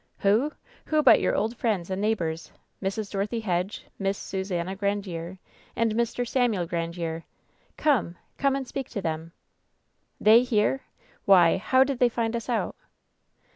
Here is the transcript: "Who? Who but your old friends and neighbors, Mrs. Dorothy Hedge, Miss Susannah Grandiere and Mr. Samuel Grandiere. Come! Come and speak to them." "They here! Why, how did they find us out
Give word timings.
"Who? 0.17 0.51
Who 0.87 1.03
but 1.03 1.21
your 1.21 1.35
old 1.35 1.55
friends 1.55 1.91
and 1.91 2.01
neighbors, 2.01 2.51
Mrs. 2.81 3.11
Dorothy 3.11 3.41
Hedge, 3.41 3.85
Miss 3.99 4.17
Susannah 4.17 4.75
Grandiere 4.75 5.37
and 5.75 5.91
Mr. 5.91 6.27
Samuel 6.27 6.65
Grandiere. 6.65 7.21
Come! 7.77 8.15
Come 8.39 8.55
and 8.55 8.67
speak 8.67 8.89
to 8.89 9.01
them." 9.03 9.31
"They 10.19 10.41
here! 10.41 10.81
Why, 11.25 11.57
how 11.57 11.83
did 11.83 11.99
they 11.99 12.09
find 12.09 12.35
us 12.35 12.49
out 12.49 12.75